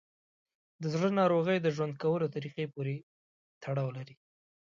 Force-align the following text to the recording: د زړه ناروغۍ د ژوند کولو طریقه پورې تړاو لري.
د 0.81 0.83
زړه 0.93 1.07
ناروغۍ 1.19 1.57
د 1.61 1.67
ژوند 1.75 1.93
کولو 2.03 2.27
طریقه 2.35 2.61
پورې 2.73 2.95
تړاو 3.63 3.89
لري. 3.97 4.15